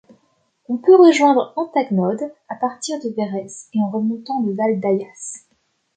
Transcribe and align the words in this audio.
On 0.67 0.77
peut 0.79 0.95
rejoindre 0.99 1.53
Antagnod 1.55 2.19
à 2.49 2.55
partir 2.55 2.97
de 3.03 3.09
Verrès 3.09 3.47
et 3.75 3.81
en 3.83 3.91
remontant 3.91 4.41
le 4.41 4.55
val 4.55 4.79
d'Ayas. 4.79 5.47